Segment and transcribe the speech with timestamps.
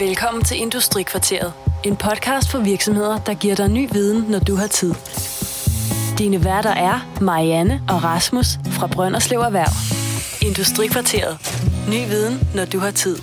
[0.00, 1.52] Velkommen til Industrikvarteret.
[1.84, 4.94] En podcast for virksomheder, der giver dig ny viden, når du har tid.
[6.18, 9.72] Dine værter er Marianne og Rasmus fra Brønderslev Erhverv.
[10.48, 11.38] Industrikvarteret.
[11.88, 13.16] Ny viden, når du har tid.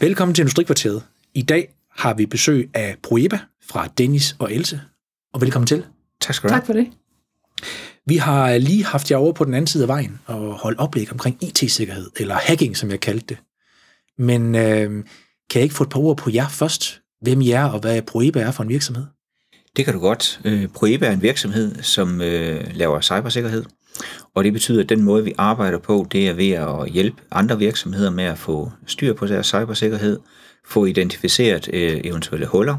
[0.00, 1.02] Velkommen til Industrikvarteret.
[1.34, 3.38] I dag har vi besøg af Proeba
[3.70, 4.80] fra Dennis og Else.
[5.34, 5.84] Og velkommen til.
[6.20, 6.60] Tak skal du have.
[6.60, 6.86] Tak for det.
[8.06, 11.12] Vi har lige haft jer over på den anden side af vejen og holdt oplæg
[11.12, 13.36] omkring IT-sikkerhed, eller hacking, som jeg kaldte det.
[14.18, 14.90] Men øh,
[15.50, 17.00] kan jeg ikke få et par ord på jer først?
[17.20, 19.04] Hvem I er, og hvad Proeba er for en virksomhed?
[19.76, 20.40] Det kan du godt.
[20.44, 23.64] Øh, Proeba er en virksomhed, som øh, laver cybersikkerhed.
[24.34, 27.58] Og det betyder, at den måde, vi arbejder på, det er ved at hjælpe andre
[27.58, 30.20] virksomheder med at få styr på deres cybersikkerhed,
[30.66, 32.76] få identificeret øh, eventuelle huller,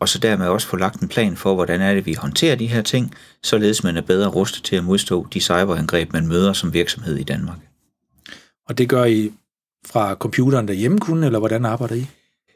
[0.00, 2.66] og så dermed også få lagt en plan for, hvordan er det, vi håndterer de
[2.66, 6.74] her ting, således man er bedre rustet til at modstå de cyberangreb, man møder som
[6.74, 7.58] virksomhed i Danmark.
[8.68, 9.32] Og det gør I
[9.86, 12.06] fra computeren derhjemme kun, eller hvordan arbejder I?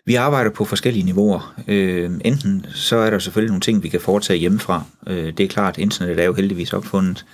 [0.06, 1.54] Vi arbejder på forskellige niveauer.
[1.68, 4.82] Øh, enten så er der selvfølgelig nogle ting, vi kan foretage hjemmefra.
[5.06, 7.24] Øh, det er klart, internet er jo heldigvis opfundet.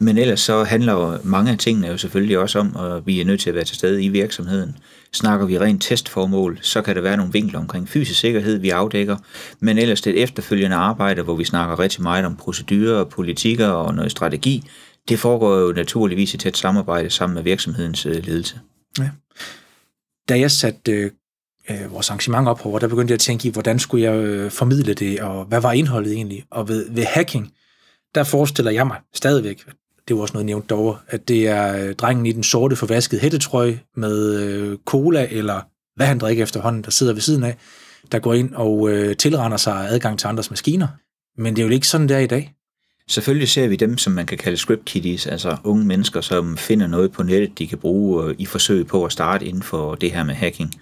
[0.00, 3.40] Men ellers så handler mange af tingene jo selvfølgelig også om, at vi er nødt
[3.40, 4.76] til at være til stede i virksomheden.
[5.12, 9.16] Snakker vi rent testformål, så kan der være nogle vinkler omkring fysisk sikkerhed, vi afdækker.
[9.60, 14.10] Men ellers det efterfølgende arbejde, hvor vi snakker rigtig meget om procedurer, politikker og noget
[14.10, 14.64] strategi,
[15.08, 18.60] det foregår jo naturligvis i tæt samarbejde sammen med virksomhedens øh, ledelse.
[18.98, 19.10] Ja.
[20.28, 21.10] Da jeg satte øh,
[21.70, 24.50] øh vores arrangement op over, der begyndte jeg at tænke i, hvordan skulle jeg øh,
[24.50, 26.44] formidle det, og hvad var indholdet egentlig?
[26.50, 27.52] Og ved, ved hacking,
[28.14, 29.64] der forestiller jeg mig stadigvæk,
[30.08, 33.20] det var også noget nævnt derovre, at det er øh, drengen i den sorte forvaskede
[33.20, 35.60] hættetrøje med øh, cola, eller
[35.96, 37.56] hvad han drikker efterhånden, der sidder ved siden af,
[38.12, 40.88] der går ind og øh, tilrender sig adgang til andres maskiner.
[41.38, 42.54] Men det er jo ikke sådan der i dag.
[43.08, 46.86] Selvfølgelig ser vi dem, som man kan kalde script kiddies, altså unge mennesker, som finder
[46.86, 50.12] noget på nettet, de kan bruge øh, i forsøg på at starte inden for det
[50.12, 50.74] her med hacking.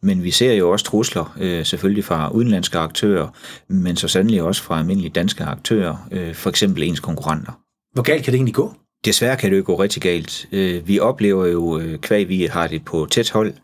[0.00, 3.28] Men vi ser jo også trusler, øh, selvfølgelig fra udenlandske aktører,
[3.68, 7.52] men så sandelig også fra almindelige danske aktører, øh, for eksempel ens konkurrenter.
[7.94, 8.74] Hvor galt kan det egentlig gå?
[9.04, 10.48] Desværre kan det jo gå rigtig galt.
[10.86, 13.54] Vi oplever jo, kvæg vi har det på tæt hold,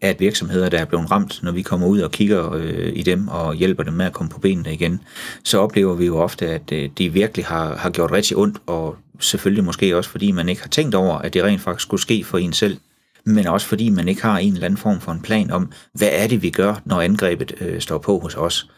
[0.00, 3.28] at virksomheder, der er blevet ramt, når vi kommer ud og kigger øh, i dem
[3.28, 5.00] og hjælper dem med at komme på benene igen,
[5.44, 8.96] så oplever vi jo ofte, at øh, de virkelig har, har gjort rigtig ondt, og
[9.20, 12.24] selvfølgelig måske også, fordi man ikke har tænkt over, at det rent faktisk skulle ske
[12.24, 12.76] for en selv,
[13.24, 16.08] men også fordi man ikke har en eller anden form for en plan om, hvad
[16.12, 18.70] er det, vi gør, når angrebet øh, står på hos os.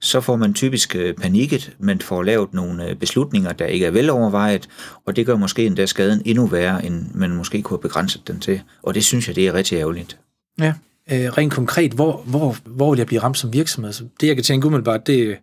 [0.00, 3.90] Så får man typisk øh, panikket, men får lavet nogle øh, beslutninger, der ikke er
[3.90, 4.68] velovervejet,
[5.06, 8.40] og det gør måske endda skaden endnu værre, end man måske kunne have begrænset den
[8.40, 8.60] til.
[8.82, 10.18] Og det synes jeg, det er rigtig ærgerligt.
[10.60, 10.74] Ja.
[11.12, 13.88] Øh, rent konkret, hvor, hvor, hvor vil jeg blive ramt som virksomhed?
[13.88, 15.36] Altså, det, jeg kan tænke umiddelbart, det er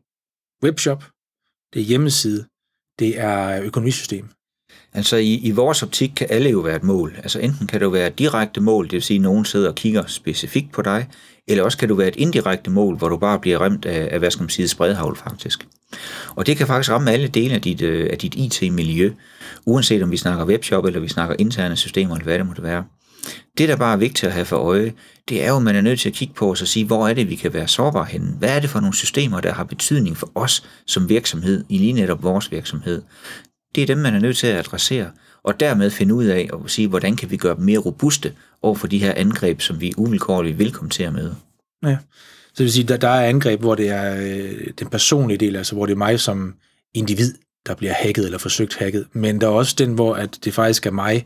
[0.64, 1.04] webshop,
[1.74, 2.46] det er hjemmeside,
[3.00, 4.30] det er økonomisystem.
[4.94, 7.16] Altså i, i vores optik kan alle jo være et mål.
[7.18, 9.70] Altså enten kan det jo være et direkte mål, det vil sige, at nogen sidder
[9.70, 11.08] og kigger specifikt på dig,
[11.48, 14.20] eller også kan du være et indirekte mål, hvor du bare bliver ramt af, af
[14.20, 15.68] hvad skal man sige, spredhavl faktisk.
[16.36, 19.14] Og det kan faktisk ramme alle dele af dit, af dit IT-miljø,
[19.66, 22.86] uanset om vi snakker webshop, eller vi snakker interne systemer, eller hvad det måtte være.
[23.58, 24.94] Det, der bare er vigtigt at have for øje,
[25.30, 27.08] det er jo, at man er nødt til at kigge på os og sige, hvor
[27.08, 28.36] er det, vi kan være sårbare henne?
[28.40, 31.94] Hvad er det for nogle systemer, der har betydning for os som virksomhed, i lige
[31.94, 33.02] netop vores virksomhed?
[33.76, 35.12] Det er dem, man er nødt til at adressere,
[35.44, 38.76] og dermed finde ud af og sige, hvordan kan vi gøre dem mere robuste over
[38.76, 41.36] for de her angreb, som vi uvilkårligt vil komme til at møde.
[41.86, 41.98] Ja.
[42.48, 45.56] Så det vil sige, der, der er angreb, hvor det er øh, den personlige del,
[45.56, 46.54] altså hvor det er mig som
[46.94, 47.34] individ,
[47.68, 50.86] der bliver hacket eller forsøgt hacket, men der er også den, hvor at det faktisk
[50.86, 51.26] er mig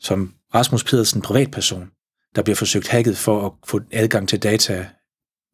[0.00, 1.90] som Rasmus Pedersen, privatperson,
[2.36, 4.86] der bliver forsøgt hacket for at få adgang til data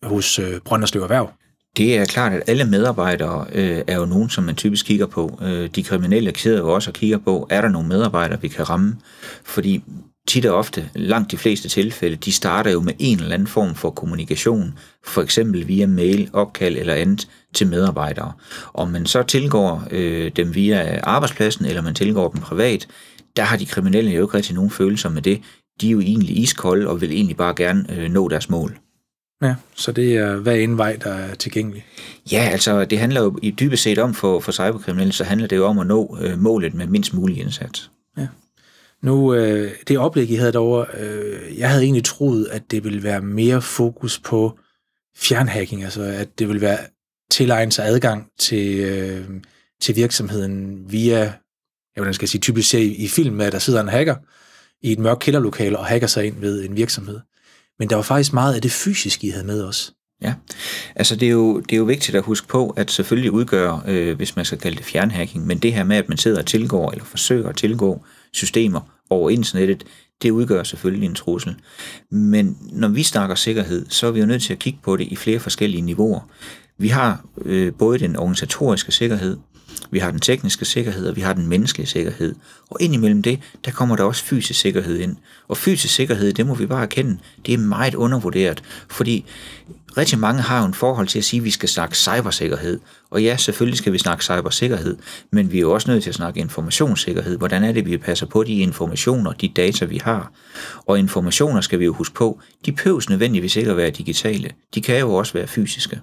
[0.03, 1.32] hos øh, Brønderslev Erhverv.
[1.76, 5.38] Det er klart, at alle medarbejdere øh, er jo nogen, som man typisk kigger på.
[5.42, 8.70] Øh, de kriminelle sidder jo også og kigger på, er der nogle medarbejdere, vi kan
[8.70, 8.97] ramme?
[9.44, 9.82] Fordi
[10.28, 13.75] tit og ofte, langt de fleste tilfælde, de starter jo med en eller anden form
[13.75, 18.32] for kommunikation, for eksempel via mail, opkald eller andet til medarbejdere.
[18.75, 22.88] Om man så tilgår øh, dem via arbejdspladsen, eller man tilgår dem privat,
[23.38, 25.43] der har de kriminelle jo ikke rigtig nogen følelser med det.
[25.81, 28.78] De er jo egentlig iskolde og vil egentlig bare gerne øh, nå deres mål.
[29.43, 31.85] Ja, så det er hver en vej, der er tilgængelig.
[32.32, 35.56] Ja, altså det handler jo i dybest set om for, for cyberkriminelle, så handler det
[35.56, 37.90] jo om at nå øh, målet med mindst mulig indsats.
[38.17, 38.26] Ja.
[39.02, 43.02] Nu, øh, det oplæg, I havde derovre, øh, jeg havde egentlig troet, at det ville
[43.02, 44.58] være mere fokus på
[45.17, 46.79] fjernhacking, altså at det ville være
[47.31, 49.25] tilegnet sig adgang til, øh,
[49.81, 51.32] til virksomheden via,
[51.99, 54.15] ja, hvordan skal jeg sige, typisk ser i film, at der sidder en hacker
[54.83, 57.21] i et mørkt kælderlokale og hacker sig ind ved en virksomhed.
[57.79, 59.93] Men der var faktisk meget af det fysiske, I havde med os.
[60.23, 60.35] Ja,
[60.97, 64.17] altså det er, jo, det er jo vigtigt at huske på, at selvfølgelig udgør, øh,
[64.17, 66.91] hvis man skal kalde det fjernhacking, men det her med, at man sidder og tilgår
[66.91, 68.03] eller forsøger at tilgå
[68.33, 68.81] systemer
[69.11, 69.85] over internettet,
[70.23, 71.56] det udgør selvfølgelig en trussel.
[72.11, 75.05] Men når vi snakker sikkerhed, så er vi jo nødt til at kigge på det
[75.05, 76.21] i flere forskellige niveauer.
[76.79, 79.37] Vi har øh, både den organisatoriske sikkerhed,
[79.90, 82.34] vi har den tekniske sikkerhed, og vi har den menneskelige sikkerhed.
[82.70, 85.16] Og indimellem det, der kommer der også fysisk sikkerhed ind.
[85.48, 88.62] Og fysisk sikkerhed, det må vi bare erkende, det er meget undervurderet.
[88.90, 89.25] Fordi
[89.96, 92.80] rigtig mange har jo en forhold til at sige, at vi skal snakke cybersikkerhed.
[93.10, 94.96] Og ja, selvfølgelig skal vi snakke cybersikkerhed,
[95.32, 97.38] men vi er jo også nødt til at snakke informationssikkerhed.
[97.38, 100.32] Hvordan er det, vi passer på de informationer, de data, vi har?
[100.86, 104.50] Og informationer skal vi jo huske på, de behøves nødvendigvis ikke at være digitale.
[104.75, 106.00] De kan jo også være fysiske.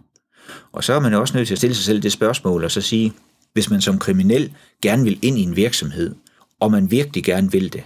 [0.72, 2.82] Og så er man også nødt til at stille sig selv det spørgsmål og så
[2.82, 3.14] sige,
[3.56, 6.16] hvis man som kriminel gerne vil ind i en virksomhed,
[6.60, 7.84] og man virkelig gerne vil det,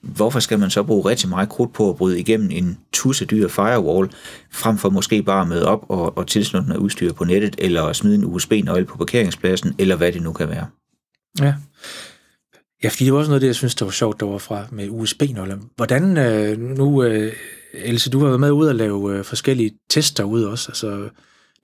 [0.00, 4.10] hvorfor skal man så bruge rigtig meget krudt på at bryde igennem en tussedyr firewall,
[4.52, 7.92] frem for måske bare at møde op og, og tilslutte noget udstyr på nettet, eller
[7.92, 10.66] smide en USB-nøgle på parkeringspladsen, eller hvad det nu kan være.
[11.40, 11.54] Ja.
[12.82, 14.38] Ja, fordi det var også noget af det, jeg synes, der var sjovt der var
[14.38, 15.56] fra med USB-nøgler.
[15.76, 17.32] Hvordan, øh, nu, øh,
[17.74, 21.08] Else, du har været med ud at lave øh, forskellige tester ud også, altså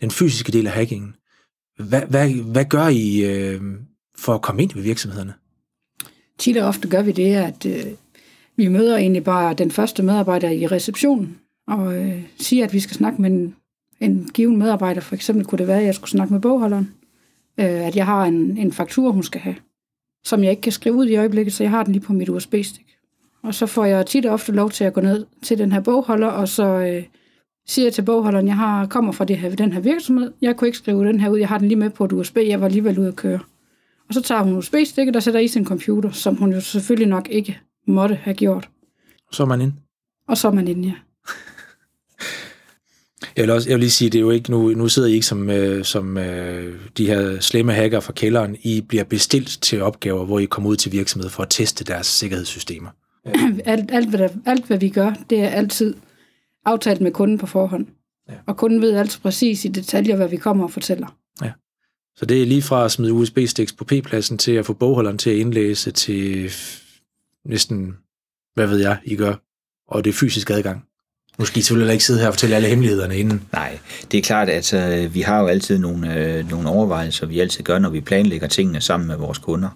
[0.01, 1.15] den fysiske del af hackingen.
[1.77, 3.61] Hvad, hvad, hvad gør I øh,
[4.19, 5.35] for at komme ind i virksomhederne?
[6.39, 7.93] Tit og ofte gør vi det, at øh,
[8.57, 11.39] vi møder egentlig bare den første medarbejder i receptionen,
[11.69, 13.55] og øh, siger, at vi skal snakke med en,
[14.01, 15.01] en given medarbejder.
[15.01, 16.95] For eksempel kunne det være, at jeg skulle snakke med bogholderen.
[17.61, 19.57] Øh, at jeg har en, en faktur, hun skal have,
[20.25, 22.29] som jeg ikke kan skrive ud i øjeblikket, så jeg har den lige på mit
[22.29, 22.97] USB-stik.
[23.43, 25.81] Og så får jeg tit og ofte lov til at gå ned til den her
[25.81, 27.03] bogholder, og så øh,
[27.73, 30.69] siger jeg til bogholderen, jeg har, kommer fra det her, den her virksomhed, jeg kunne
[30.69, 32.67] ikke skrive den her ud, jeg har den lige med på et USB, jeg var
[32.67, 33.41] alligevel ude at køre.
[34.09, 37.29] Og så tager hun USB-stikket og sætter i sin computer, som hun jo selvfølgelig nok
[37.31, 38.69] ikke måtte have gjort.
[39.33, 39.73] Så er man ind.
[40.29, 40.95] Og så er man inde, ja.
[43.37, 45.13] Jeg vil, også, jeg vil lige sige, det er jo ikke, nu, nu sidder I
[45.13, 48.57] ikke som, øh, som øh, de her slemme hacker fra kælderen.
[48.63, 52.07] I bliver bestilt til opgaver, hvor I kommer ud til virksomheder for at teste deres
[52.07, 52.91] sikkerhedssystemer.
[53.65, 55.95] alt, alt, hvad der, alt, hvad vi gør, det er altid
[56.65, 57.87] aftalt med kunden på forhånd.
[58.29, 58.35] Ja.
[58.47, 61.17] Og kunden ved altid præcis i detaljer, hvad vi kommer og fortæller.
[61.43, 61.53] Ja.
[62.17, 65.31] Så det er lige fra at smide USB-sticks på P-pladsen til at få bogholderen til
[65.31, 66.51] at indlæse til
[67.45, 67.97] næsten,
[68.55, 69.35] hvad ved jeg, I gør.
[69.89, 70.85] Og det er fysisk adgang.
[71.39, 73.43] Nu skal I selvfølgelig ikke sidde her og fortælle alle hemmelighederne inden.
[73.53, 73.79] Nej,
[74.13, 77.65] det er klart, at øh, vi har jo altid nogle, øh, nogle overvejelser, vi altid
[77.65, 79.69] gør, når vi planlægger tingene sammen med vores kunder.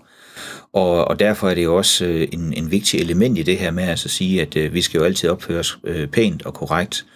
[0.72, 3.70] Og, og derfor er det jo også øh, en, en vigtig element i det her
[3.70, 6.54] med altså at sige, at øh, vi skal jo altid opføre os øh, pænt og
[6.54, 7.06] korrekt.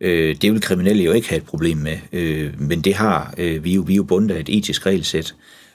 [0.00, 3.64] Øh, det vil kriminelle jo ikke have et problem med, øh, men det har øh,
[3.64, 5.34] vi jo, vi er jo bundet af et etisk regelsæt,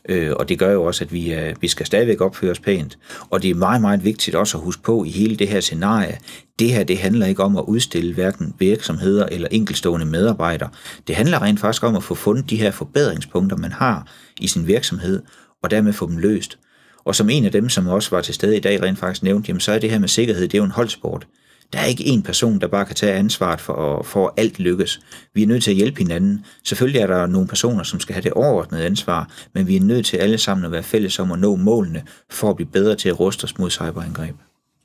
[0.09, 2.97] øh, og det gør jo også, at vi, er, vi skal stadigvæk opføre os pænt.
[3.29, 6.17] Og det er meget, meget vigtigt også at huske på i hele det her scenarie,
[6.59, 10.69] det her det handler ikke om at udstille hverken virksomheder eller enkelstående medarbejdere.
[11.07, 14.07] Det handler rent faktisk om at få fundet de her forbedringspunkter, man har
[14.39, 15.21] i sin virksomhed,
[15.63, 16.57] og dermed få dem løst.
[17.03, 19.47] Og som en af dem, som også var til stede i dag, rent faktisk nævnte,
[19.47, 21.27] jamen så er det her med sikkerhed, det er jo en holdsport.
[21.73, 25.01] Der er ikke én person, der bare kan tage ansvaret for, for at alt lykkes.
[25.33, 26.45] Vi er nødt til at hjælpe hinanden.
[26.63, 30.05] Selvfølgelig er der nogle personer, som skal have det overordnede ansvar, men vi er nødt
[30.05, 33.09] til alle sammen at være fælles om at nå målene, for at blive bedre til
[33.09, 34.35] at ruste os mod cyberangreb.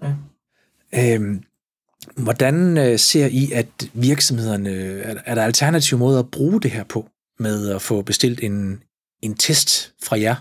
[0.03, 0.15] Ja.
[1.15, 1.43] Øhm,
[2.17, 4.71] hvordan øh, ser I, at virksomhederne,
[5.27, 7.09] er der alternative måder at bruge det her på,
[7.39, 8.83] med at få bestilt en,
[9.23, 10.35] en test fra jer?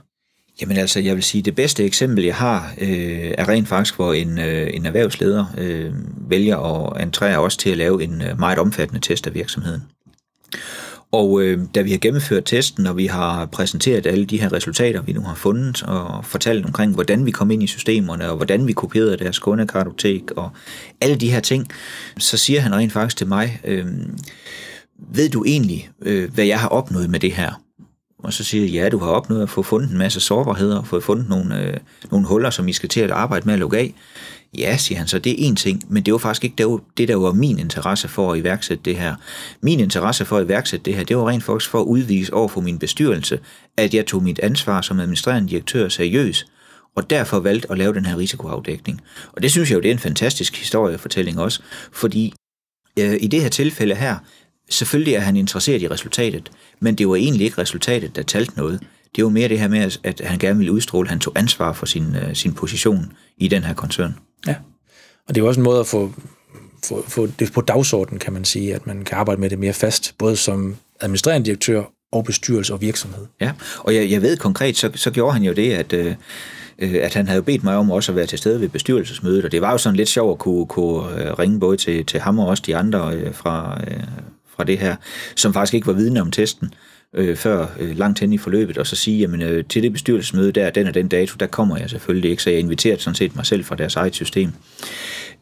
[0.62, 4.14] Jamen altså, jeg vil sige, det bedste eksempel, jeg har, øh, er rent faktisk, hvor
[4.14, 5.94] en, øh, en erhvervsleder øh,
[6.30, 9.82] vælger at entrere os til at lave en øh, meget omfattende test af virksomheden.
[11.12, 15.02] Og øh, da vi har gennemført testen, og vi har præsenteret alle de her resultater,
[15.02, 18.68] vi nu har fundet, og fortalt omkring, hvordan vi kom ind i systemerne, og hvordan
[18.68, 20.50] vi kopierede deres kundekartotek, og
[21.02, 21.68] alle de her ting,
[22.18, 23.86] så siger han rent faktisk til mig, øh,
[25.14, 27.65] ved du egentlig, øh, hvad jeg har opnået med det her?
[28.26, 30.88] Og så siger jeg, ja, du har opnået at få fundet en masse sårbarheder, og
[30.88, 31.78] få fundet nogle, øh,
[32.12, 33.94] nogle huller, som I skal til at arbejde med at lukke af.
[34.58, 37.08] Ja, siger han så, det er en ting, men det var faktisk ikke det, det,
[37.08, 39.16] der var min interesse for at iværksætte det her.
[39.62, 42.48] Min interesse for at iværksætte det her, det var rent faktisk for at udvise over
[42.48, 43.40] for min bestyrelse,
[43.78, 46.46] at jeg tog mit ansvar som administrerende direktør seriøst,
[46.96, 49.02] og derfor valgte at lave den her risikoafdækning.
[49.34, 52.34] Og det synes jeg jo, det er en fantastisk historiefortælling også, fordi
[53.00, 54.18] øh, i det her tilfælde her,
[54.70, 58.80] selvfølgelig er han interesseret i resultatet, men det var egentlig ikke resultatet, der talte noget.
[59.16, 61.74] Det var mere det her med, at han gerne ville udstråle, at han tog ansvar
[61.74, 64.16] for sin, øh, sin position i den her koncern.
[64.48, 64.56] Ja,
[65.28, 66.14] og det er også en måde at få,
[66.86, 69.74] få, få det på dagsordenen, kan man sige, at man kan arbejde med det mere
[69.74, 73.26] fast, både som administrerende direktør og bestyrelse og virksomhed.
[73.42, 76.16] Ja, og jeg, jeg ved konkret, så, så gjorde han jo det, at, øh,
[76.78, 79.62] at han havde bedt mig om også at være til stede ved bestyrelsesmødet, og det
[79.62, 82.48] var jo sådan lidt sjovt at kunne, kunne øh, ringe både til, til ham og
[82.48, 84.04] også de andre øh, fra, øh,
[84.56, 84.96] fra det her,
[85.36, 86.74] som faktisk ikke var vidne om testen
[87.16, 90.52] øh, før øh, langt hen i forløbet, og så sige, jamen øh, til det bestyrelsesmøde
[90.52, 93.36] der, den og den dato, der kommer jeg selvfølgelig ikke, så jeg inviterer sådan set
[93.36, 94.52] mig selv fra deres eget system.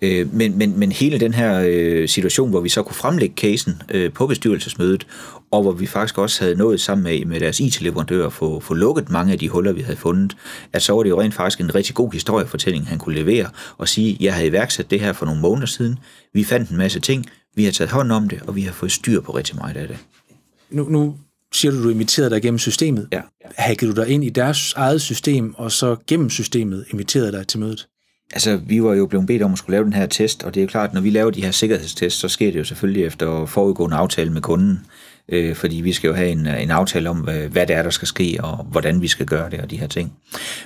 [0.01, 3.81] Øh, men, men, men hele den her øh, situation, hvor vi så kunne fremlægge casen
[3.91, 5.07] øh, på bestyrelsesmødet,
[5.51, 8.73] og hvor vi faktisk også havde nået sammen med, med deres IT-leverandør at få, få
[8.73, 10.37] lukket mange af de huller, vi havde fundet,
[10.73, 13.87] at så var det jo rent faktisk en rigtig god historiefortælling, han kunne levere og
[13.87, 15.99] sige, jeg havde iværksat det her for nogle måneder siden,
[16.33, 18.91] vi fandt en masse ting, vi har taget hånd om det, og vi har fået
[18.91, 19.97] styr på rigtig meget af det.
[20.69, 21.15] Nu, nu
[21.53, 23.07] siger du, du inviterede dig gennem systemet.
[23.11, 23.21] Ja.
[23.57, 27.59] Hackede du dig ind i deres eget system, og så gennem systemet inviterede dig til
[27.59, 27.87] mødet?
[28.33, 30.59] Altså, vi var jo blevet bedt om at skulle lave den her test, og det
[30.59, 33.45] er jo klart, når vi laver de her sikkerhedstests, så sker det jo selvfølgelig efter
[33.45, 34.79] forudgående aftale med kunden,
[35.29, 37.89] øh, fordi vi skal jo have en, en aftale om, hvad, hvad det er, der
[37.89, 40.13] skal ske, og hvordan vi skal gøre det, og de her ting.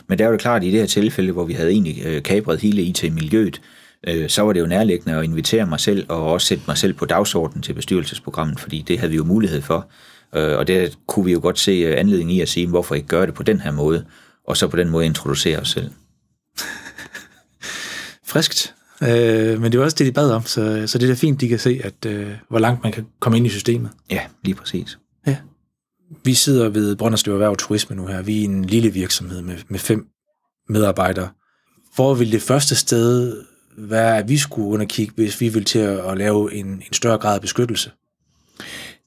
[0.07, 2.23] Men der er jo klart, at i det her tilfælde, hvor vi havde egentlig øh,
[2.23, 3.61] kabret hele IT-miljøet,
[4.07, 6.93] øh, så var det jo nærliggende at invitere mig selv, og også sætte mig selv
[6.93, 9.87] på dagsordenen til bestyrelsesprogrammet, fordi det havde vi jo mulighed for.
[10.35, 13.07] Øh, og det kunne vi jo godt se øh, anledning i at sige, hvorfor ikke
[13.07, 14.05] gøre det på den her måde,
[14.47, 15.89] og så på den måde introducere os selv.
[18.31, 18.73] Friskt.
[19.03, 21.41] Øh, men det er også det, de bad om, så, så det er da fint,
[21.41, 23.89] de kan se, at øh, hvor langt man kan komme ind i systemet.
[24.11, 24.97] Ja, lige præcis.
[25.27, 25.37] Ja.
[26.23, 28.21] Vi sidder ved Brønderslev Erhverv Turisme nu her.
[28.21, 30.07] Vi er en lille virksomhed med, med fem
[30.69, 31.29] medarbejdere.
[31.95, 33.43] Hvor vil det første sted
[33.77, 37.35] hvad vi skulle underkigge, hvis vi vil til at, at lave en, en større grad
[37.35, 37.91] af beskyttelse?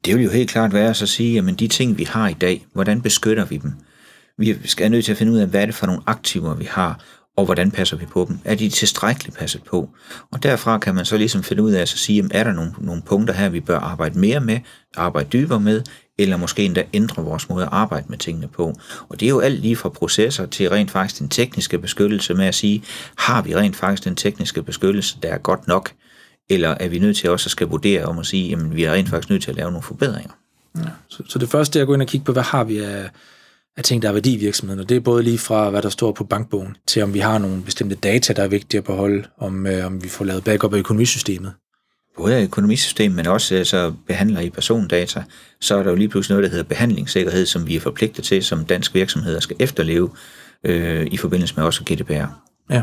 [0.04, 2.66] Det vil jo helt klart være at sige, at de ting, vi har i dag,
[2.72, 3.72] hvordan beskytter vi dem?
[4.38, 6.64] Vi skal nødt til at finde ud af, hvad er det for nogle aktiver, vi
[6.64, 7.00] har,
[7.36, 8.38] og hvordan passer vi på dem?
[8.44, 9.90] Er de tilstrækkeligt passet på?
[10.32, 12.72] Og derfra kan man så ligesom finde ud af at sige, jamen, er der nogle,
[12.78, 14.58] nogle punkter her, vi bør arbejde mere med,
[14.96, 15.82] arbejde dybere med,
[16.22, 18.74] eller måske endda ændre vores måde at arbejde med tingene på.
[19.08, 22.46] Og det er jo alt lige fra processer til rent faktisk den tekniske beskyttelse med
[22.46, 22.82] at sige,
[23.16, 25.92] har vi rent faktisk den tekniske beskyttelse, der er godt nok,
[26.50, 28.92] eller er vi nødt til også at skal vurdere om at sige, jamen vi er
[28.92, 30.32] rent faktisk nødt til at lave nogle forbedringer.
[30.76, 32.78] Ja, så, så det første er at gå ind og kigge på, hvad har vi
[32.78, 33.10] af,
[33.76, 35.88] af ting, der er værdi i virksomheden, og det er både lige fra, hvad der
[35.88, 39.24] står på bankbogen, til om vi har nogle bestemte data, der er vigtige at beholde,
[39.38, 41.52] om, øh, om vi får lavet backup af økonomisystemet.
[42.20, 45.22] Både af økonomisystemet, men også altså, behandler i persondata,
[45.60, 48.44] så er der jo lige pludselig noget, der hedder behandlingssikkerhed, som vi er forpligtet til,
[48.44, 50.10] som dansk virksomheder skal efterleve
[50.64, 52.26] øh, i forbindelse med også GDPR.
[52.70, 52.82] Ja,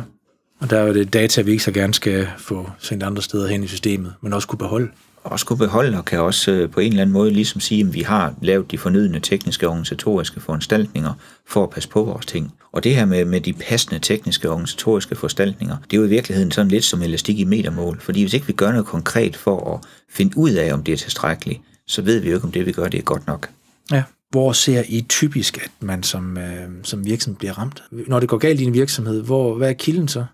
[0.60, 3.64] og der er det data, vi ikke så gerne skal få sendt andre steder hen
[3.64, 4.88] i systemet, men også kunne beholde
[5.24, 7.94] også kunne beholde og kan også øh, på en eller anden måde ligesom sige, at
[7.94, 11.14] vi har lavet de fornødne tekniske og organisatoriske foranstaltninger
[11.48, 12.54] for at passe på vores ting.
[12.72, 16.10] Og det her med, med de passende tekniske og organisatoriske foranstaltninger, det er jo i
[16.10, 18.00] virkeligheden sådan lidt som elastik i metermål.
[18.02, 20.98] Fordi hvis ikke vi gør noget konkret for at finde ud af, om det er
[20.98, 23.50] tilstrækkeligt, så ved vi jo ikke, om det vi gør, det er godt nok.
[23.92, 24.04] Ja.
[24.30, 27.84] Hvor ser I typisk, at man som, øh, som virksomhed bliver ramt?
[27.92, 30.26] Når det går galt i en virksomhed, hvor, hvad er kilden så?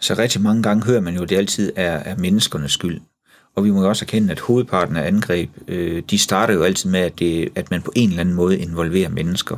[0.00, 3.00] Så rigtig mange gange hører man jo, at det altid er, er menneskernes skyld.
[3.56, 6.90] Og vi må jo også erkende, at hovedparten af angreb, øh, de starter jo altid
[6.90, 9.56] med, at, det, at man på en eller anden måde involverer mennesker.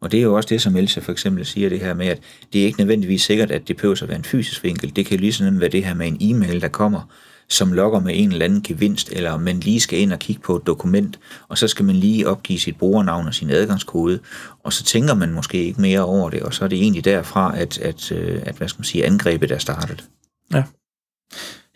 [0.00, 2.18] Og det er jo også det, som Elsa for eksempel siger, det her med, at
[2.52, 4.96] det er ikke nødvendigvis sikkert, at det behøver at være en fysisk vinkel.
[4.96, 7.08] Det kan lige sådan være det her med en e-mail, der kommer,
[7.48, 10.56] som lokker med en eller anden gevinst, eller man lige skal ind og kigge på
[10.56, 14.18] et dokument, og så skal man lige opgive sit brugernavn og sin adgangskode,
[14.64, 17.58] og så tænker man måske ikke mere over det, og så er det egentlig derfra,
[17.58, 20.04] at, at, øh, at hvad skal man sige, angrebet er startet.
[20.52, 20.62] Ja.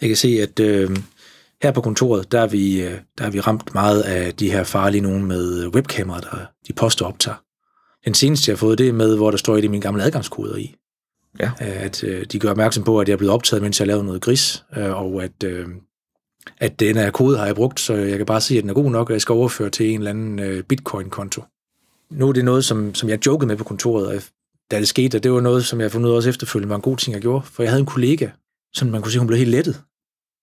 [0.01, 0.97] Jeg kan se, at øh,
[1.63, 4.65] her på kontoret, der er, vi, øh, der er vi ramt meget af de her
[4.65, 7.44] farlige nogen med øh, webkameraer, der de poster optager.
[8.05, 10.03] Den seneste, jeg har fået, det er med, hvor der står i det mine gamle
[10.03, 10.75] adgangskoder i.
[11.41, 11.51] Ja.
[11.59, 14.23] At øh, de gør opmærksom på, at jeg er blevet optaget, mens jeg lavede noget
[14.23, 15.67] gris, øh, og at, øh,
[16.59, 18.75] at den her kode har jeg brugt, så jeg kan bare sige, at den er
[18.75, 21.43] god nok, og jeg skal overføre til en eller anden øh, bitcoin-konto.
[22.11, 24.31] Nu er det noget, som, som jeg jokede med på kontoret,
[24.71, 26.77] da det skete, og det var noget, som jeg fundet ud af også efterfølgende var
[26.77, 28.29] en god ting, jeg gjorde, for jeg havde en kollega,
[28.73, 29.83] som man kunne sige, hun blev helt lettet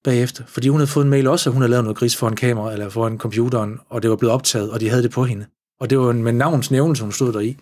[0.03, 2.36] bagefter, fordi hun havde fået en mail også, at hun havde lavet noget gris foran
[2.36, 5.46] kamera eller foran computeren, og det var blevet optaget, og de havde det på hende.
[5.82, 7.58] Og det var med navns nævnelse, hun stod der i.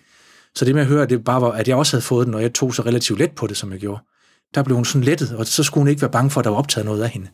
[0.56, 2.34] Så det med at høre, at det bare var, at jeg også havde fået den,
[2.34, 4.02] og jeg tog så relativt let på det, som jeg gjorde,
[4.56, 6.50] der blev hun sådan lettet, og så skulle hun ikke være bange for, at der
[6.50, 7.28] var optaget noget af hende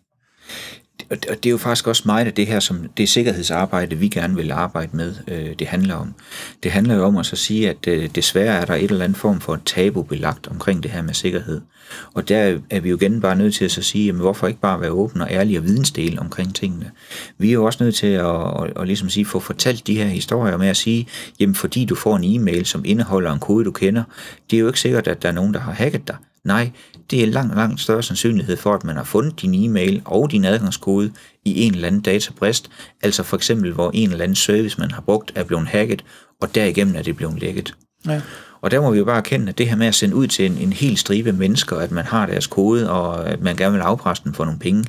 [1.09, 4.35] og det er jo faktisk også meget af det her, som det sikkerhedsarbejde, vi gerne
[4.35, 6.13] vil arbejde med, øh, det handler om.
[6.63, 9.17] Det handler jo om at så sige, at øh, desværre er der et eller andet
[9.17, 11.61] form for tabu belagt omkring det her med sikkerhed.
[12.13, 14.59] Og der er vi jo igen bare nødt til at så sige, jamen, hvorfor ikke
[14.59, 16.91] bare være åben og ærlig og vidensdel omkring tingene.
[17.37, 20.05] Vi er jo også nødt til at, at, at ligesom sige, få fortalt de her
[20.05, 21.07] historier med at sige,
[21.39, 24.03] jamen fordi du får en e-mail, som indeholder en kode, du kender,
[24.51, 26.15] det er jo ikke sikkert, at der er nogen, der har hacket dig.
[26.43, 26.71] Nej,
[27.12, 30.45] det er langt, langt større sandsynlighed for, at man har fundet din e-mail og din
[30.45, 31.12] adgangskode
[31.45, 32.69] i en eller anden databrist,
[33.01, 36.03] altså for eksempel, hvor en eller anden service, man har brugt, er blevet hacket,
[36.41, 37.75] og derigennem er det blevet lækket.
[38.07, 38.21] Ja.
[38.62, 40.45] Og der må vi jo bare erkende, at det her med at sende ud til
[40.45, 43.81] en, en hel stribe mennesker, at man har deres kode, og at man gerne vil
[43.81, 44.85] afpresse dem for nogle penge,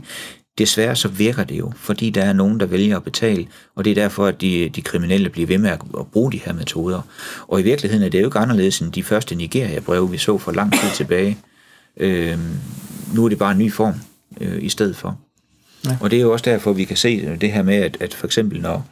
[0.59, 3.91] desværre så virker det jo, fordi der er nogen, der vælger at betale, og det
[3.91, 7.03] er derfor, at de, de kriminelle bliver ved med at, at bruge de her metoder.
[7.49, 10.53] Og i virkeligheden er det jo ikke anderledes end de første Nigeria-breve, vi så for
[10.53, 11.39] lang tid tilbage.
[11.97, 12.39] Øh,
[13.15, 13.95] nu er det bare en ny form.
[14.41, 15.19] øh, i stedet for.
[15.85, 15.97] Ja.
[16.01, 18.27] Og det er jo også derfor, vi kan se det her med, at, at for
[18.27, 18.87] eksempel når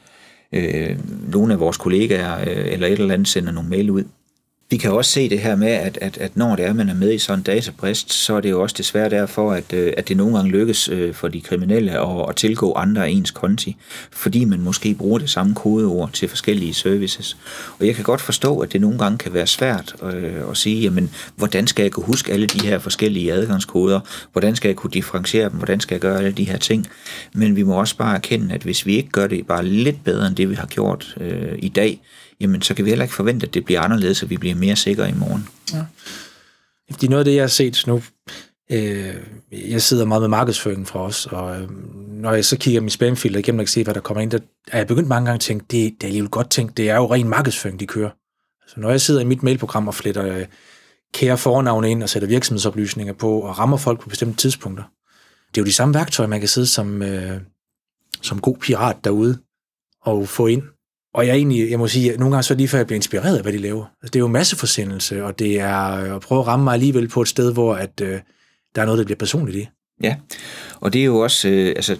[0.52, 0.98] øh,
[1.32, 4.04] nogle af vores kollegaer øh, eller et eller andet sender nogle mail ud,
[4.70, 6.94] vi kan også se det her med, at, at, at når det er, man er
[6.94, 10.08] med i sådan en databrist, så er det jo også desværre derfor, at, øh, at
[10.08, 13.76] det nogle gange lykkes øh, for de kriminelle at, at tilgå andre af ens konti,
[14.10, 17.36] fordi man måske bruger det samme kodeord til forskellige services.
[17.78, 20.80] Og jeg kan godt forstå, at det nogle gange kan være svært øh, at sige,
[20.80, 24.00] jamen, hvordan skal jeg kunne huske alle de her forskellige adgangskoder?
[24.32, 25.56] Hvordan skal jeg kunne differentiere dem?
[25.56, 26.86] Hvordan skal jeg gøre alle de her ting?
[27.34, 30.26] Men vi må også bare erkende, at hvis vi ikke gør det bare lidt bedre
[30.26, 32.00] end det, vi har gjort øh, i dag,
[32.40, 34.76] jamen så kan vi heller ikke forvente, at det bliver anderledes, og vi bliver mere
[34.76, 35.48] sikre i morgen.
[35.72, 35.84] Ja.
[36.90, 38.02] Fordi noget af det, jeg har set nu,
[38.70, 39.14] øh,
[39.52, 41.70] jeg sidder meget med markedsføringen fra os, og øh,
[42.08, 44.38] når jeg så kigger min spamfilter igennem og kan se, hvad der kommer ind, der
[44.72, 46.96] er jeg begyndt mange gange at tænke, det, det er alligevel godt tænkt, det er
[46.96, 48.10] jo ren markedsføring, de kører.
[48.62, 50.46] Altså, når jeg sidder i mit mailprogram og fletter øh,
[51.14, 54.84] kære fornavne ind og sætter virksomhedsoplysninger på og rammer folk på bestemte tidspunkter,
[55.48, 57.40] det er jo de samme værktøjer, man kan sidde som, øh,
[58.22, 59.38] som god pirat derude
[60.02, 60.62] og få ind
[61.14, 63.36] og jeg egentlig, jeg må sige, at nogle gange så lige før jeg bliver inspireret
[63.36, 63.84] af, hvad de laver.
[63.84, 67.08] Altså, det er jo masseforsendelse, og det er øh, at prøve at ramme mig alligevel
[67.08, 68.20] på et sted, hvor at, øh,
[68.74, 69.68] der er noget, der bliver personligt i.
[70.02, 70.16] Ja,
[70.80, 71.96] og det er jo også, øh, altså,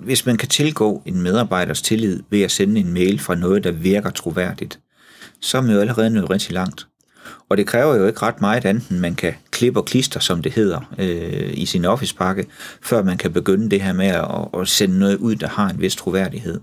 [0.00, 3.70] hvis man kan tilgå en medarbejders tillid ved at sende en mail fra noget, der
[3.70, 4.80] virker troværdigt,
[5.40, 6.86] så er man jo allerede nået rigtig langt.
[7.48, 10.42] Og det kræver jo ikke ret meget andet, end man kan klippe og klister, som
[10.42, 12.46] det hedder, øh, i sin office-pakke,
[12.82, 15.80] før man kan begynde det her med at, at sende noget ud, der har en
[15.80, 16.60] vis troværdighed.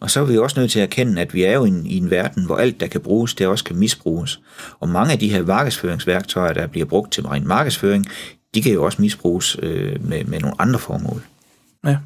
[0.00, 1.86] Og så er vi også nødt til at erkende, at vi er jo i en,
[1.86, 4.40] i en verden, hvor alt, der kan bruges, det også kan misbruges.
[4.80, 8.06] Og mange af de her markedsføringsværktøjer, der bliver brugt til ren markedsføring,
[8.54, 11.22] de kan jo også misbruges øh, med, med nogle andre formål.
[11.86, 11.96] Ja.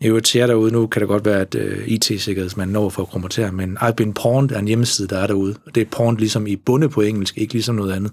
[0.00, 2.88] I øvrigt til jer derude, nu kan det godt være, at uh, øh, IT-sikkerhedsmanden når
[2.88, 5.56] for at kommentere, men I've been pawned er en hjemmeside, der er derude.
[5.66, 8.12] Og det er pawned ligesom i bunde på engelsk, ikke ligesom noget andet.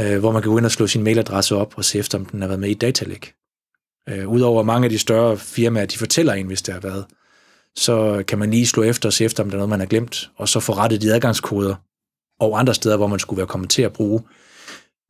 [0.00, 2.24] Uh, hvor man kan gå ind og slå sin mailadresse op og se efter, om
[2.24, 3.32] den har været med i datalæg.
[4.10, 7.04] Uh, øh, Udover mange af de større firmaer, de fortæller en, hvis det har været,
[7.76, 9.86] så kan man lige slå efter og se efter, om der er noget, man har
[9.86, 11.74] glemt, og så få rettet de adgangskoder
[12.40, 14.22] og andre steder, hvor man skulle være kommet til at bruge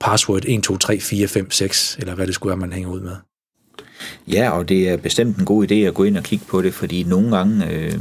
[0.00, 3.00] password 1, 2, 3, 4, 5, 6, eller hvad det skulle være, man hænger ud
[3.00, 3.16] med.
[4.28, 6.74] Ja, og det er bestemt en god idé at gå ind og kigge på det,
[6.74, 7.92] fordi nogle gange øh,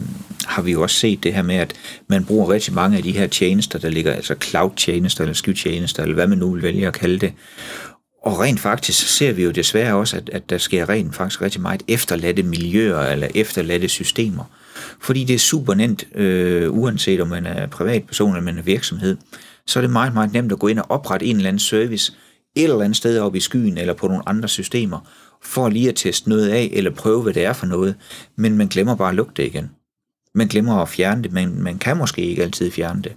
[0.46, 1.74] har vi jo også set det her med, at
[2.08, 6.16] man bruger rigtig mange af de her tjenester, der ligger, altså cloud-tjenester eller skytjenester, eller
[6.16, 7.34] hvad man nu vil vælge at kalde det.
[8.24, 11.42] Og rent faktisk så ser vi jo desværre også, at, at der sker rent faktisk
[11.42, 14.44] rigtig meget efterladte miljøer eller efterladte systemer.
[15.02, 19.18] Fordi det er super nemt, øh, uanset om man er privatperson eller man er virksomhed,
[19.68, 22.14] så er det meget, meget nemt at gå ind og oprette en eller anden service
[22.58, 25.00] et eller andet sted oppe i skyen eller på nogle andre systemer,
[25.44, 27.96] for lige at teste noget af, eller prøve, hvad det er for noget,
[28.36, 29.70] men man glemmer bare at lukke det igen.
[30.34, 33.12] Man glemmer at fjerne det, men man kan måske ikke altid fjerne det.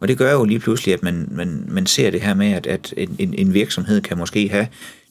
[0.00, 2.66] Og det gør jo lige pludselig, at man, man, man ser det her med, at,
[2.66, 4.68] at en, en virksomhed kan måske have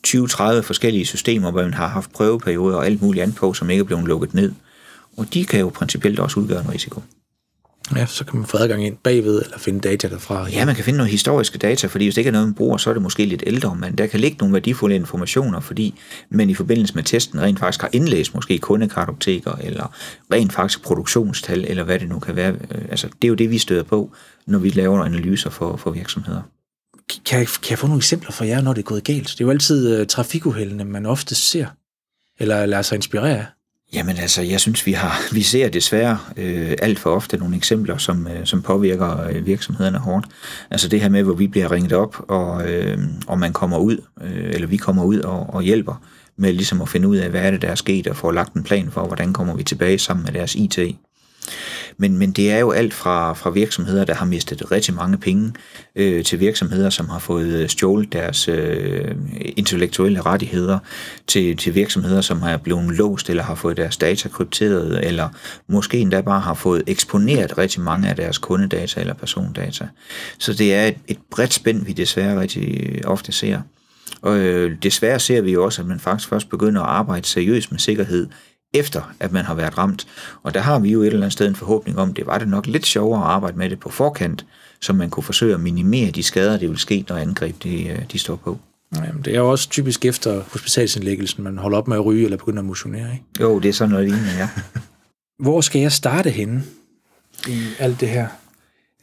[0.07, 3.81] 20-30 forskellige systemer, hvor man har haft prøveperioder og alt muligt andet på, som ikke
[3.81, 4.51] er blevet lukket ned.
[5.17, 7.01] Og de kan jo principielt også udgøre en risiko.
[7.95, 10.49] Ja, så kan man få adgang ind bagved, eller finde data derfra.
[10.49, 12.77] Ja, man kan finde nogle historiske data, fordi hvis det ikke er noget, man bruger,
[12.77, 16.49] så er det måske lidt ældre, men der kan ligge nogle værdifulde informationer, fordi man
[16.49, 19.95] i forbindelse med testen rent faktisk har indlæst måske kundekartoteker, eller
[20.33, 22.51] rent faktisk produktionstal, eller hvad det nu kan være.
[22.51, 24.11] Øh, altså, det er jo det, vi støder på,
[24.47, 26.41] når vi laver analyser for, for virksomheder.
[27.25, 29.27] Kan jeg, kan jeg få nogle eksempler for jer, når det er gået galt?
[29.27, 31.67] Det er jo altid uh, trafikuheldene, man ofte ser,
[32.39, 33.45] eller lader sig inspirere af.
[33.93, 37.97] Jamen altså, jeg synes, vi har vi ser desværre øh, alt for ofte nogle eksempler,
[37.97, 40.25] som, øh, som påvirker øh, virksomhederne hårdt.
[40.71, 43.97] Altså det her med, hvor vi bliver ringet op, og, øh, og man kommer ud,
[44.21, 46.01] øh, eller vi kommer ud og, og hjælper
[46.37, 48.53] med ligesom at finde ud af, hvad er det, der er sket, og få lagt
[48.53, 50.79] en plan for, hvordan kommer vi tilbage sammen med deres IT.
[51.97, 55.53] Men, men det er jo alt fra, fra virksomheder, der har mistet rigtig mange penge,
[55.95, 59.15] øh, til virksomheder, som har fået øh, stjålet deres øh,
[59.55, 60.79] intellektuelle rettigheder,
[61.27, 65.29] til, til virksomheder, som har blevet låst eller har fået deres data krypteret, eller
[65.67, 69.87] måske endda bare har fået eksponeret rigtig mange af deres kundedata eller persondata.
[70.39, 73.61] Så det er et, et bredt spænd, vi desværre rigtig ofte ser.
[74.21, 77.71] Og øh, desværre ser vi jo også, at man faktisk først begynder at arbejde seriøst
[77.71, 78.27] med sikkerhed
[78.75, 80.07] efter at man har været ramt.
[80.43, 82.47] Og der har vi jo et eller andet sted en forhåbning om, det var det
[82.47, 84.45] nok lidt sjovere at arbejde med det på forkant,
[84.81, 87.99] så man kunne forsøge at minimere de skader, det vil ske, når angreb de, øh,
[88.11, 88.59] de står på.
[88.95, 92.37] Jamen, det er jo også typisk efter hospitalsindlæggelsen, man holder op med at ryge eller
[92.37, 93.25] begynder at motionere, ikke?
[93.39, 94.49] Jo, det er sådan noget lignende, ja.
[95.43, 96.63] Hvor skal jeg starte henne
[97.47, 98.27] i alt det her?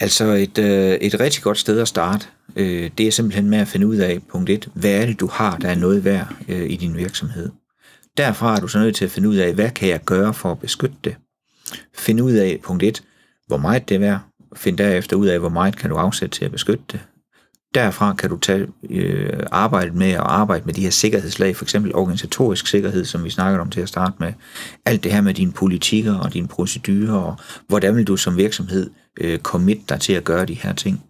[0.01, 3.69] Altså et, øh, et rigtig godt sted at starte, øh, det er simpelthen med at
[3.69, 6.77] finde ud af, punkt 1, hvad er det, du har, der er noget værd i
[6.77, 7.51] din virksomhed.
[8.17, 10.51] Derfra er du så nødt til at finde ud af, hvad kan jeg gøre for
[10.51, 11.17] at beskytte det?
[11.95, 13.03] Find ud af, punkt 1,
[13.47, 14.21] hvor meget det er værd.
[14.57, 17.01] Find derefter ud af, hvor meget kan du afsætte til at beskytte det.
[17.75, 21.95] Derfra kan du tage øh, arbejde med at arbejde med de her sikkerhedslag, for eksempel
[21.95, 24.33] organisatorisk sikkerhed, som vi snakkede om til at starte med.
[24.85, 27.37] Alt det her med dine politikker og dine procedurer, og
[27.69, 31.05] hvordan vil du som virksomhed øh, commit dig til at gøre de her ting.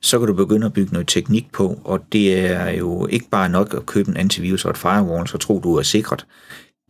[0.00, 3.48] Så kan du begynde at bygge noget teknik på, og det er jo ikke bare
[3.48, 6.26] nok at købe en antivirus og et firewall, så tror du er sikret.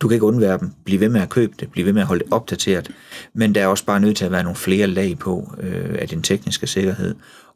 [0.01, 0.71] Du kan ikke undvære dem.
[0.85, 1.71] Bliv ved med at købe det.
[1.71, 2.91] Bliv ved med at holde det opdateret.
[3.35, 6.07] Men der er også bare nødt til at være nogle flere lag på øh, af
[6.07, 7.15] den tekniske sikkerhed.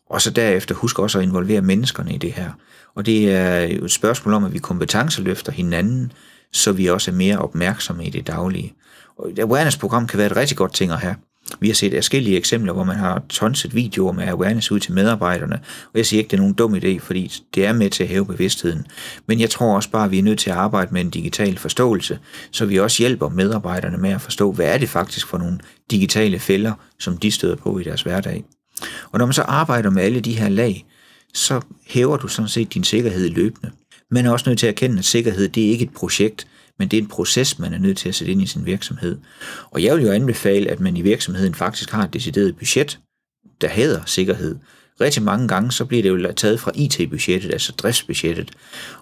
[0.10, 2.52] Og så derefter husk også at involvere menneskerne i det her.
[2.96, 6.12] Og det er jo et spørgsmål om, at vi kompetenceløfter hinanden,
[6.54, 8.74] så vi også er mere opmærksomme i det daglige.
[9.18, 11.16] Og et awareness-program kan være et rigtig godt ting at have.
[11.60, 15.56] Vi har set forskellige eksempler, hvor man har tonset videoer med awareness ud til medarbejderne,
[15.86, 18.10] og jeg siger ikke, det er nogen dum idé, fordi det er med til at
[18.10, 18.88] hæve bevidstheden.
[19.28, 21.58] Men jeg tror også bare, at vi er nødt til at arbejde med en digital
[21.58, 22.20] forståelse,
[22.52, 25.60] så vi også hjælper medarbejderne med at forstå, hvad er det faktisk for nogle
[25.92, 28.44] digitale fælder, som de støder på i deres hverdag.
[29.12, 30.86] Og når man så arbejder med alle de her lag,
[31.34, 33.72] så hæver du sådan set din sikkerhed løbende.
[34.12, 36.48] Man er også nødt til at erkende, at sikkerhed det er ikke et projekt,
[36.82, 39.18] men det er en proces, man er nødt til at sætte ind i sin virksomhed.
[39.72, 43.00] Og jeg vil jo anbefale, at man i virksomheden faktisk har et decideret budget,
[43.62, 44.56] der hedder sikkerhed.
[45.02, 48.52] Rigtig mange gange, så bliver det jo taget fra IT-budgettet, altså driftsbudgettet.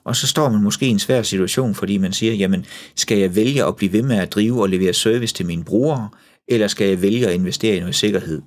[0.03, 2.65] Og så står man måske i en svær situation, fordi man siger, jamen,
[2.95, 6.09] skal jeg vælge at blive ved med at drive og levere service til mine brugere,
[6.47, 8.41] eller skal jeg vælge at investere i noget sikkerhed?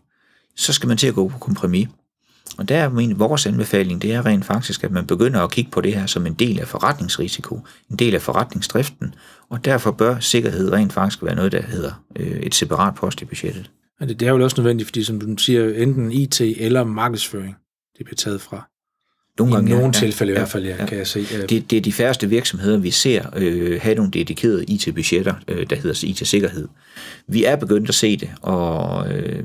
[0.56, 1.88] Så skal man til at gå på kompromis.
[2.58, 5.70] Og der er min, vores anbefaling, det er rent faktisk, at man begynder at kigge
[5.70, 7.60] på det her som en del af forretningsrisiko,
[7.90, 9.14] en del af forretningsdriften,
[9.48, 13.24] og derfor bør sikkerhed rent faktisk være noget, der hedder øh, et separat post i
[13.24, 13.70] budgettet.
[14.00, 17.56] Ja, det, det er jo også nødvendigt, fordi som du siger, enten IT eller markedsføring,
[17.98, 18.68] det bliver taget fra.
[19.38, 20.86] Nogle gange, I nogle ja, tilfælde ja, i hvert fald, ja, ja.
[20.86, 21.26] kan jeg se.
[21.32, 21.40] Ja.
[21.46, 25.76] Det, det er de færreste virksomheder, vi ser øh, have nogle dedikerede IT-budgetter, øh, der
[25.76, 26.68] hedder IT-sikkerhed.
[27.28, 29.44] Vi er begyndt at se det, og øh,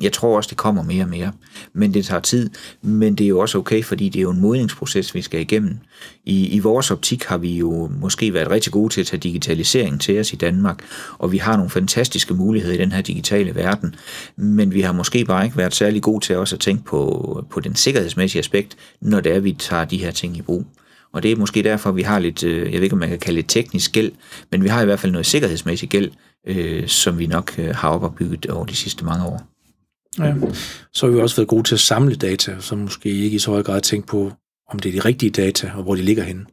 [0.00, 1.32] jeg tror også, det kommer mere og mere,
[1.72, 2.50] men det tager tid.
[2.82, 5.78] Men det er jo også okay, fordi det er jo en modningsproces, vi skal igennem.
[6.24, 9.98] I, I vores optik har vi jo måske været rigtig gode til at tage digitaliseringen
[9.98, 10.78] til os i Danmark,
[11.18, 13.94] og vi har nogle fantastiske muligheder i den her digitale verden,
[14.36, 17.60] men vi har måske bare ikke været særlig gode til også at tænke på, på
[17.60, 20.66] den sikkerhedsmæssige aspekt, når det er, vi tager de her ting i brug.
[21.12, 23.18] Og det er måske derfor, vi har lidt, øh, jeg ved ikke, om man kan
[23.18, 24.12] kalde det teknisk gæld,
[24.50, 26.10] men vi har i hvert fald noget sikkerhedsmæssig gæld,
[26.46, 29.53] øh, som vi nok øh, har opbygget over de sidste mange år.
[30.18, 30.34] Ja.
[30.92, 33.50] Så har vi også været gode til at samle data, så måske ikke i så
[33.50, 34.32] høj grad tænke på,
[34.70, 36.46] om det er de rigtige data, og hvor de ligger henne.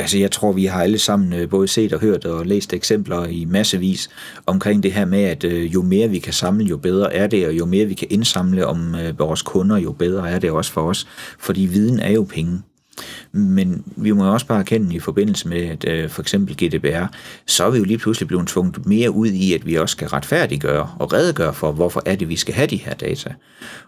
[0.00, 3.26] Altså jeg tror, vi har alle sammen øh, både set og hørt og læst eksempler
[3.26, 4.10] i massevis
[4.46, 7.46] omkring det her med, at øh, jo mere vi kan samle, jo bedre er det,
[7.46, 10.72] og jo mere vi kan indsamle om øh, vores kunder, jo bedre er det også
[10.72, 11.06] for os.
[11.38, 12.62] Fordi viden er jo penge.
[13.32, 17.06] Men vi må jo også bare erkende i forbindelse med at, øh, for eksempel GDPR,
[17.46, 20.08] så er vi jo lige pludselig blevet tvunget mere ud i, at vi også skal
[20.08, 23.34] retfærdiggøre og redegøre for, hvorfor er det, vi skal have de her data.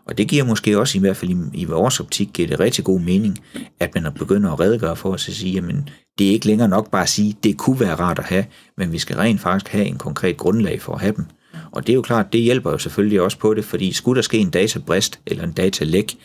[0.04, 2.84] Og det giver måske også i hvert fald i, i vores optik giver det rigtig
[2.84, 3.38] god mening,
[3.80, 6.90] at man begynder at redegøre for os at sige, jamen det er ikke længere nok
[6.90, 8.44] bare at sige, det kunne være rart at have,
[8.76, 11.24] men vi skal rent faktisk have en konkret grundlag for at have dem.
[11.70, 14.22] Og det er jo klart, det hjælper jo selvfølgelig også på det, fordi skulle der
[14.22, 16.18] ske en databrist eller en datalæk,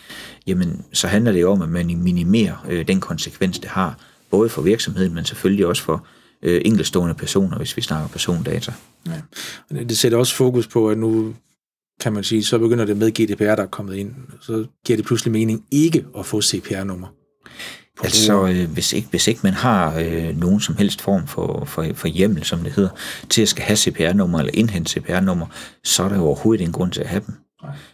[0.47, 3.99] jamen så handler det jo om, at man minimerer øh, den konsekvens, det har,
[4.31, 6.05] både for virksomheden, men selvfølgelig også for
[6.41, 8.73] øh, enkeltstående personer, hvis vi snakker persondata.
[9.07, 9.21] Ja.
[9.69, 11.33] Og det sætter også fokus på, at nu
[11.99, 14.11] kan man sige, så begynder det med GDPR, der er kommet ind.
[14.41, 17.07] Så giver det pludselig mening ikke at få CPR-nummer.
[18.03, 21.85] Altså, øh, hvis, ikke, hvis ikke man har øh, nogen som helst form for, for,
[21.93, 22.89] for hjemmel, som det hedder,
[23.29, 25.45] til at skal have CPR-nummer eller indhente CPR-nummer,
[25.83, 27.35] så er der jo overhovedet ingen grund til at have dem.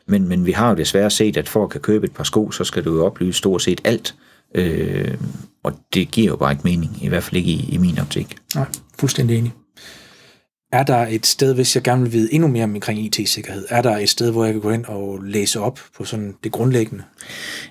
[0.08, 2.52] Men, men vi har jo desværre set, at for at kan købe et par sko,
[2.52, 4.16] så skal du jo oplyse stort set alt.
[4.56, 5.18] Øh,
[5.64, 8.38] og det giver jo bare ikke mening, i hvert fald ikke i, i min optik.
[8.56, 8.66] Nej,
[9.00, 9.54] fuldstændig enig.
[10.72, 13.98] Er der et sted, hvis jeg gerne vil vide endnu mere omkring IT-sikkerhed, er der
[13.98, 17.04] et sted, hvor jeg kan gå ind og læse op på sådan det grundlæggende?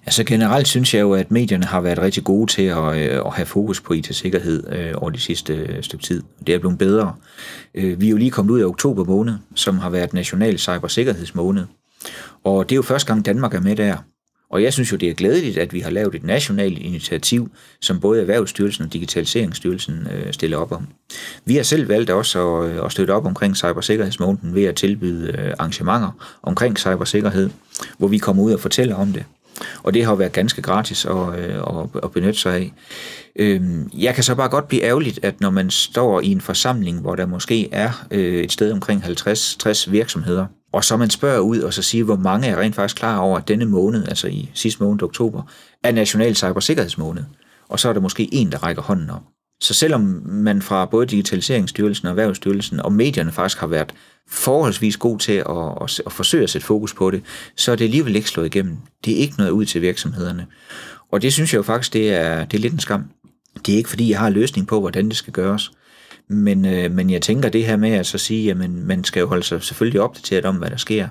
[0.06, 3.32] Altså generelt synes jeg jo, at medierne har været rigtig gode til at, øh, at
[3.32, 6.22] have fokus på IT-sikkerhed øh, over de sidste øh, stykke tid.
[6.46, 7.14] Det er blevet bedre.
[7.74, 11.64] Vi er jo lige kommet ud af oktober måned, som har været national cybersikkerhedsmåned.
[12.44, 13.96] Og det er jo første gang Danmark er med der.
[14.50, 18.00] Og jeg synes jo, det er glædeligt, at vi har lavet et nationalt initiativ, som
[18.00, 20.86] både Erhvervsstyrelsen og Digitaliseringsstyrelsen øh, stiller op om.
[21.44, 25.32] Vi har selv valgt også at, øh, at støtte op omkring cybersikkerhedsmåneden ved at tilbyde
[25.38, 26.10] øh, arrangementer
[26.42, 27.50] omkring cybersikkerhed,
[27.98, 29.24] hvor vi kommer ud og fortæller om det.
[29.82, 32.72] Og det har jo været ganske gratis at, øh, at, at benytte sig af.
[33.36, 37.00] Øhm, jeg kan så bare godt blive ærgerligt, at når man står i en forsamling,
[37.00, 41.61] hvor der måske er øh, et sted omkring 50-60 virksomheder, og så man spørger ud
[41.61, 44.50] og så siger, hvor mange er rent faktisk klar over, at denne måned, altså i
[44.54, 45.42] sidste måned oktober,
[45.85, 47.24] er National Cybersikkerhedsmåned.
[47.68, 49.22] Og så er der måske en, der rækker hånden op.
[49.62, 53.94] Så selvom man fra både Digitaliseringsstyrelsen og Erhvervsstyrelsen og medierne faktisk har været
[54.28, 55.46] forholdsvis god til at,
[55.83, 57.22] at, at forsøge at sætte fokus på det,
[57.56, 58.76] så er det alligevel ikke slået igennem.
[59.04, 60.46] Det er ikke noget ud til virksomhederne.
[61.12, 63.04] Og det synes jeg jo faktisk, det er, det er lidt en skam.
[63.66, 65.70] Det er ikke fordi, jeg har en løsning på, hvordan det skal gøres.
[66.30, 69.26] Men, øh, men jeg tænker det her med at så sige, at man skal jo
[69.26, 71.08] holde sig selvfølgelig opdateret om, hvad der sker.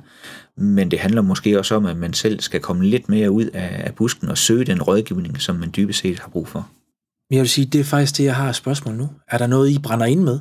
[0.58, 3.82] Men det handler måske også om, at man selv skal komme lidt mere ud af,
[3.86, 6.70] af busken og søge den rådgivning, som man dybest set har brug for.
[7.32, 9.10] Jeg vil sige, det er faktisk det, jeg har et spørgsmål nu.
[9.28, 10.40] Er der noget, I brænder ind med?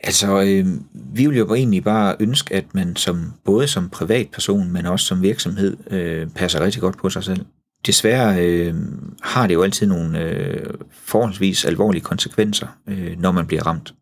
[0.00, 4.86] Altså, øh, vi vil jo egentlig bare ønske, at man som både som privatperson, men
[4.86, 7.44] også som virksomhed, øh, passer rigtig godt på sig selv.
[7.86, 8.74] Desværre øh,
[9.22, 13.94] har det jo altid nogle øh, forholdsvis alvorlige konsekvenser, øh, når man bliver ramt.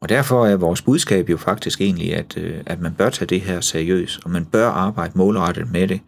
[0.00, 3.40] Og derfor er vores budskab jo faktisk egentlig, at, øh, at man bør tage det
[3.40, 6.00] her seriøst, og man bør arbejde målrettet med det.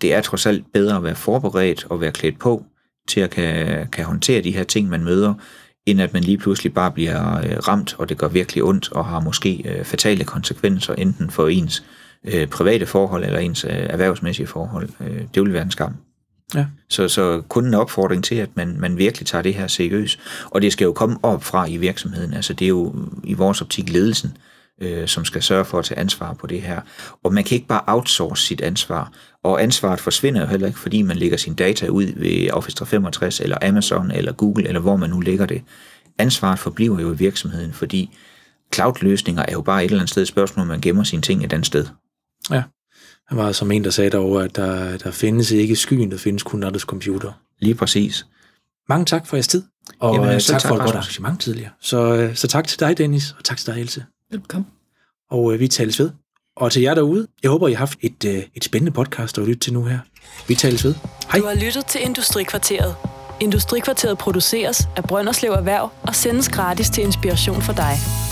[0.00, 2.64] Det er trods alt bedre at være forberedt og være klædt på
[3.08, 5.34] til at kan, kan håndtere de her ting, man møder,
[5.86, 9.04] end at man lige pludselig bare bliver øh, ramt, og det gør virkelig ondt og
[9.04, 11.84] har måske øh, fatale konsekvenser, enten for ens
[12.24, 14.88] øh, private forhold eller ens øh, erhvervsmæssige forhold.
[15.00, 15.94] Øh, det vil være en skam.
[16.54, 16.66] Ja.
[16.88, 20.18] Så, så kun en opfordring til, at man, man virkelig tager det her seriøst.
[20.44, 22.34] Og det skal jo komme op fra i virksomheden.
[22.34, 24.36] Altså det er jo i vores optik ledelsen,
[24.82, 26.80] øh, som skal sørge for at tage ansvar på det her.
[27.22, 29.12] Og man kan ikke bare outsource sit ansvar.
[29.44, 33.40] Og ansvaret forsvinder jo heller ikke, fordi man lægger sin data ud ved Office 365,
[33.40, 35.62] eller Amazon, eller Google, eller hvor man nu lægger det.
[36.18, 38.16] Ansvaret forbliver jo i virksomheden, fordi
[38.74, 41.52] cloud-løsninger er jo bare et eller andet sted et spørgsmål, man gemmer sine ting et
[41.52, 41.86] andet sted.
[42.50, 42.62] Ja.
[43.30, 46.42] Der var som en, der sagde derovre, at der, der findes ikke skyen, der findes
[46.42, 47.32] kun andres computer.
[47.60, 48.26] Lige præcis.
[48.88, 49.62] Mange tak for jeres tid,
[49.98, 51.70] og Jamen, selv tak, tak, for et godt arrangement tidligere.
[51.80, 54.04] Så, øh, så tak til dig, Dennis, og tak til dig, Else.
[54.30, 54.66] Velkommen.
[55.30, 56.10] Og øh, vi tales ved.
[56.56, 59.44] Og til jer derude, jeg håber, I har haft et, øh, et spændende podcast at
[59.46, 59.98] lytte til nu her.
[60.48, 60.94] Vi tales ved.
[61.32, 61.40] Hej.
[61.40, 62.94] Du har lyttet til Industrikvarteret.
[63.40, 68.25] Industrikvarteret produceres af Brønderslev Erhverv og sendes gratis til inspiration for dig.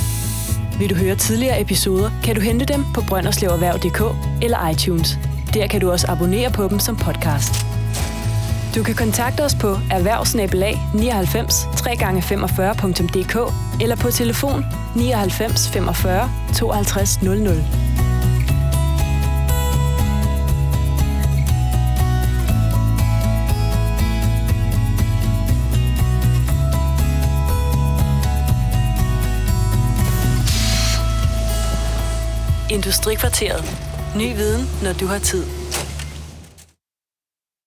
[0.78, 4.00] Vil du høre tidligere episoder, kan du hente dem på brønderslevererhverv.dk
[4.42, 5.18] eller iTunes.
[5.54, 7.66] Der kan du også abonnere på dem som podcast.
[8.74, 13.36] Du kan kontakte os på erhvervsnabelag 99 3x45.dk
[13.82, 14.64] eller på telefon
[14.96, 17.64] 99 45 52 00.
[32.74, 33.64] Industrikvarteret.
[34.16, 35.63] Ny viden, når du har tid.